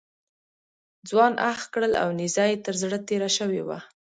ځوان 1.09 1.33
اخ 1.51 1.59
کړل 1.73 1.93
او 2.03 2.09
نیزه 2.19 2.43
یې 2.51 2.57
تر 2.65 2.73
زړه 2.81 2.97
تېره 3.07 3.29
شوې 3.37 3.61
وه. 3.67 3.79